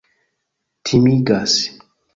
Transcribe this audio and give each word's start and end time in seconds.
timigas 0.83 1.53